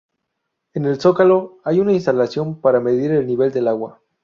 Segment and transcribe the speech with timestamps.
[0.73, 4.01] En el zócalo hay una instalación para medir el nivel del agua.